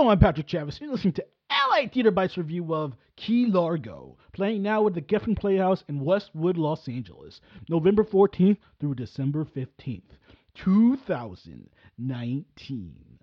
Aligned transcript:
Hello, 0.00 0.10
I'm 0.10 0.18
Patrick 0.18 0.46
Chavis. 0.46 0.80
You're 0.80 0.90
listening 0.90 1.12
to 1.12 1.26
LA 1.50 1.86
Theater 1.92 2.10
Bites 2.10 2.38
review 2.38 2.74
of 2.74 2.96
Key 3.16 3.44
Largo, 3.44 4.16
playing 4.32 4.62
now 4.62 4.86
at 4.86 4.94
the 4.94 5.02
Geffen 5.02 5.38
Playhouse 5.38 5.84
in 5.90 6.00
Westwood, 6.00 6.56
Los 6.56 6.88
Angeles, 6.88 7.42
November 7.68 8.02
14th 8.02 8.56
through 8.80 8.94
December 8.94 9.44
15th, 9.44 10.16
2019. 10.54 13.18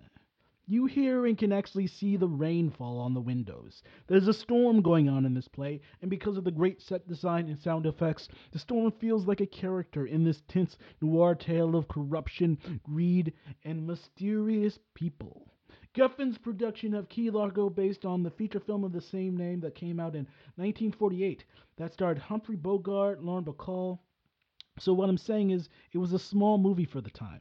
You 0.68 0.86
hear 0.86 1.26
and 1.26 1.36
can 1.36 1.52
actually 1.52 1.88
see 1.88 2.16
the 2.16 2.28
rain 2.28 2.70
fall 2.70 3.00
on 3.00 3.12
the 3.12 3.20
windows. 3.20 3.82
There's 4.06 4.28
a 4.28 4.32
storm 4.32 4.80
going 4.80 5.08
on 5.08 5.24
in 5.24 5.34
this 5.34 5.48
play, 5.48 5.80
and 6.00 6.08
because 6.08 6.36
of 6.36 6.44
the 6.44 6.52
great 6.52 6.80
set 6.80 7.08
design 7.08 7.48
and 7.48 7.58
sound 7.58 7.86
effects, 7.86 8.28
the 8.52 8.60
storm 8.60 8.92
feels 9.00 9.26
like 9.26 9.40
a 9.40 9.46
character 9.46 10.06
in 10.06 10.22
this 10.22 10.42
tense 10.46 10.78
noir 11.02 11.34
tale 11.34 11.74
of 11.74 11.88
corruption, 11.88 12.56
greed, 12.84 13.32
and 13.64 13.84
mysterious 13.84 14.78
people. 14.94 15.50
Geffen's 15.94 16.38
production 16.38 16.94
of 16.94 17.08
Key 17.08 17.30
Largo, 17.30 17.70
based 17.70 18.04
on 18.04 18.22
the 18.22 18.30
feature 18.30 18.60
film 18.60 18.84
of 18.84 18.92
the 18.92 19.00
same 19.00 19.36
name 19.36 19.60
that 19.60 19.74
came 19.74 19.98
out 19.98 20.14
in 20.14 20.26
1948, 20.56 21.44
that 21.76 21.92
starred 21.92 22.18
Humphrey 22.18 22.56
Bogart, 22.56 23.22
Lauren 23.22 23.44
Bacall. 23.44 23.98
So, 24.78 24.92
what 24.92 25.08
I'm 25.08 25.18
saying 25.18 25.50
is, 25.50 25.68
it 25.92 25.98
was 25.98 26.12
a 26.12 26.18
small 26.18 26.58
movie 26.58 26.84
for 26.84 27.00
the 27.00 27.10
time. 27.10 27.40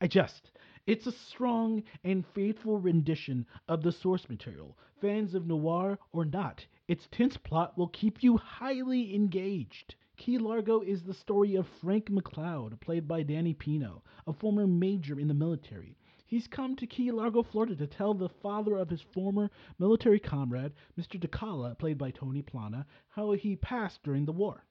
I 0.00 0.06
just. 0.06 0.50
It's 0.86 1.06
a 1.06 1.12
strong 1.12 1.82
and 2.02 2.26
faithful 2.28 2.78
rendition 2.78 3.44
of 3.68 3.82
the 3.82 3.92
source 3.92 4.28
material. 4.28 4.78
Fans 5.00 5.34
of 5.34 5.46
noir 5.46 5.98
or 6.12 6.24
not, 6.24 6.66
its 6.88 7.06
tense 7.10 7.36
plot 7.36 7.76
will 7.76 7.88
keep 7.88 8.22
you 8.22 8.38
highly 8.38 9.14
engaged. 9.14 9.96
Key 10.16 10.38
Largo 10.38 10.80
is 10.80 11.02
the 11.02 11.12
story 11.12 11.56
of 11.56 11.68
Frank 11.68 12.06
McCloud, 12.06 12.80
played 12.80 13.06
by 13.06 13.22
Danny 13.22 13.52
Pino, 13.52 14.02
a 14.26 14.32
former 14.32 14.66
major 14.66 15.20
in 15.20 15.28
the 15.28 15.34
military. 15.34 15.98
He's 16.28 16.46
come 16.46 16.76
to 16.76 16.86
Key 16.86 17.10
Largo, 17.10 17.42
Florida 17.42 17.74
to 17.76 17.86
tell 17.86 18.12
the 18.12 18.28
father 18.28 18.76
of 18.76 18.90
his 18.90 19.00
former 19.00 19.50
military 19.78 20.20
comrade, 20.20 20.74
Mr. 20.94 21.18
DeCala, 21.18 21.78
played 21.78 21.96
by 21.96 22.10
Tony 22.10 22.42
Plana, 22.42 22.86
how 23.08 23.32
he 23.32 23.56
passed 23.56 24.02
during 24.02 24.26
the 24.26 24.32
war. 24.32 24.66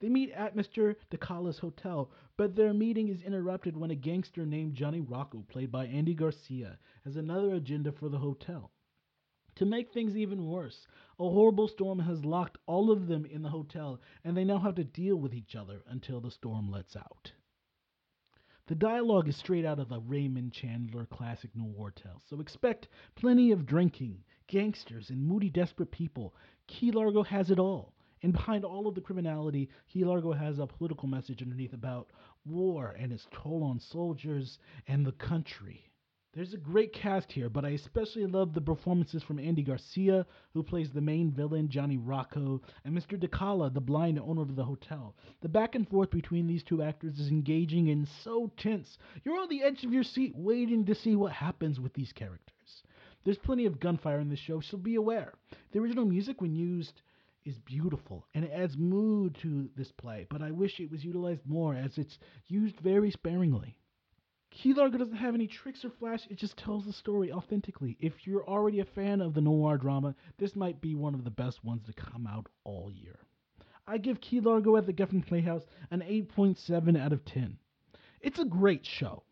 They 0.00 0.08
meet 0.08 0.32
at 0.32 0.56
Mr. 0.56 0.96
DeCala's 1.12 1.60
hotel, 1.60 2.10
but 2.36 2.56
their 2.56 2.74
meeting 2.74 3.06
is 3.06 3.22
interrupted 3.22 3.76
when 3.76 3.92
a 3.92 3.94
gangster 3.94 4.44
named 4.44 4.74
Johnny 4.74 5.00
Rocco, 5.00 5.44
played 5.46 5.70
by 5.70 5.86
Andy 5.86 6.14
Garcia, 6.14 6.80
has 7.04 7.14
another 7.14 7.54
agenda 7.54 7.92
for 7.92 8.08
the 8.08 8.18
hotel. 8.18 8.72
To 9.54 9.64
make 9.64 9.92
things 9.92 10.16
even 10.16 10.48
worse, 10.48 10.88
a 11.20 11.30
horrible 11.30 11.68
storm 11.68 12.00
has 12.00 12.24
locked 12.24 12.58
all 12.66 12.90
of 12.90 13.06
them 13.06 13.24
in 13.24 13.42
the 13.42 13.50
hotel, 13.50 14.00
and 14.24 14.36
they 14.36 14.44
now 14.44 14.58
have 14.58 14.74
to 14.74 14.82
deal 14.82 15.14
with 15.14 15.32
each 15.32 15.54
other 15.54 15.84
until 15.86 16.20
the 16.20 16.32
storm 16.32 16.68
lets 16.68 16.96
out. 16.96 17.30
The 18.68 18.74
dialogue 18.74 19.28
is 19.28 19.36
straight 19.38 19.64
out 19.64 19.78
of 19.78 19.92
a 19.92 19.98
Raymond 19.98 20.52
Chandler 20.52 21.06
classic 21.06 21.56
noir 21.56 21.90
tale, 21.90 22.20
so 22.28 22.38
expect 22.38 22.88
plenty 23.14 23.50
of 23.50 23.64
drinking, 23.64 24.22
gangsters, 24.46 25.08
and 25.08 25.24
moody, 25.24 25.48
desperate 25.48 25.90
people. 25.90 26.34
Key 26.66 26.90
Largo 26.90 27.22
has 27.22 27.50
it 27.50 27.58
all. 27.58 27.94
And 28.22 28.34
behind 28.34 28.66
all 28.66 28.86
of 28.86 28.94
the 28.94 29.00
criminality, 29.00 29.70
Key 29.86 30.04
Largo 30.04 30.32
has 30.32 30.58
a 30.58 30.66
political 30.66 31.08
message 31.08 31.40
underneath 31.40 31.72
about 31.72 32.10
war 32.44 32.94
and 32.98 33.10
its 33.10 33.26
toll 33.32 33.62
on 33.64 33.80
soldiers 33.80 34.58
and 34.86 35.06
the 35.06 35.12
country. 35.12 35.90
There's 36.38 36.54
a 36.54 36.56
great 36.56 36.92
cast 36.92 37.32
here, 37.32 37.50
but 37.50 37.64
I 37.64 37.70
especially 37.70 38.24
love 38.24 38.54
the 38.54 38.60
performances 38.60 39.24
from 39.24 39.40
Andy 39.40 39.64
Garcia, 39.64 40.24
who 40.54 40.62
plays 40.62 40.88
the 40.92 41.00
main 41.00 41.32
villain, 41.32 41.68
Johnny 41.68 41.96
Rocco, 41.96 42.62
and 42.84 42.96
Mr. 42.96 43.18
DeCala, 43.18 43.74
the 43.74 43.80
blind 43.80 44.20
owner 44.20 44.42
of 44.42 44.54
the 44.54 44.62
hotel. 44.62 45.16
The 45.40 45.48
back 45.48 45.74
and 45.74 45.88
forth 45.88 46.10
between 46.10 46.46
these 46.46 46.62
two 46.62 46.80
actors 46.80 47.18
is 47.18 47.32
engaging 47.32 47.90
and 47.90 48.06
so 48.22 48.52
tense. 48.56 48.98
You're 49.24 49.40
on 49.40 49.48
the 49.48 49.64
edge 49.64 49.82
of 49.82 49.92
your 49.92 50.04
seat 50.04 50.32
waiting 50.36 50.84
to 50.84 50.94
see 50.94 51.16
what 51.16 51.32
happens 51.32 51.80
with 51.80 51.92
these 51.94 52.12
characters. 52.12 52.84
There's 53.24 53.38
plenty 53.38 53.66
of 53.66 53.80
gunfire 53.80 54.20
in 54.20 54.28
this 54.28 54.38
show, 54.38 54.60
so 54.60 54.76
be 54.76 54.94
aware. 54.94 55.34
The 55.72 55.80
original 55.80 56.04
music, 56.04 56.40
when 56.40 56.54
used, 56.54 57.02
is 57.46 57.58
beautiful 57.58 58.28
and 58.34 58.44
it 58.44 58.52
adds 58.54 58.76
mood 58.76 59.36
to 59.42 59.68
this 59.76 59.90
play, 59.90 60.28
but 60.30 60.42
I 60.42 60.52
wish 60.52 60.78
it 60.78 60.92
was 60.92 61.04
utilized 61.04 61.44
more 61.46 61.74
as 61.74 61.98
it's 61.98 62.20
used 62.46 62.78
very 62.78 63.10
sparingly. 63.10 63.76
Key 64.60 64.74
Largo 64.74 64.98
doesn't 64.98 65.14
have 65.14 65.36
any 65.36 65.46
tricks 65.46 65.84
or 65.84 65.90
flash, 65.90 66.26
it 66.28 66.36
just 66.36 66.56
tells 66.56 66.84
the 66.84 66.92
story 66.92 67.30
authentically. 67.30 67.96
If 68.00 68.26
you're 68.26 68.44
already 68.44 68.80
a 68.80 68.84
fan 68.84 69.20
of 69.20 69.32
the 69.32 69.40
noir 69.40 69.78
drama, 69.78 70.16
this 70.36 70.56
might 70.56 70.80
be 70.80 70.96
one 70.96 71.14
of 71.14 71.22
the 71.22 71.30
best 71.30 71.64
ones 71.64 71.82
to 71.86 71.92
come 71.92 72.26
out 72.26 72.48
all 72.64 72.90
year. 72.90 73.20
I 73.86 73.98
give 73.98 74.20
Key 74.20 74.40
Largo 74.40 74.76
at 74.76 74.84
the 74.84 74.92
Geffen 74.92 75.24
Playhouse 75.24 75.62
an 75.92 76.00
8.7 76.00 77.00
out 77.00 77.12
of 77.12 77.24
10. 77.24 77.56
It's 78.20 78.40
a 78.40 78.44
great 78.44 78.84
show. 78.84 79.22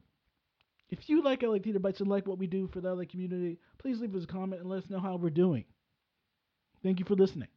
If 0.91 1.09
you 1.09 1.25
like 1.25 1.43
LA 1.43 1.59
Theater 1.59 1.81
Bites 1.81 1.99
and 1.99 2.09
like 2.09 2.29
what 2.29 2.39
we 2.39 2.47
do 2.47 2.69
for 2.69 2.81
the 2.81 2.95
LA 2.95 3.03
community, 3.11 3.59
please 3.79 4.01
leave 4.01 4.15
us 4.15 4.23
a 4.23 4.29
comment 4.29 4.61
and 4.61 4.71
let 4.71 4.85
us 4.85 4.91
know 4.91 5.01
how 5.01 5.17
we're 5.17 5.31
doing. 5.31 5.65
Thank 6.85 7.01
you 7.01 7.05
for 7.05 7.17
listening. 7.17 7.49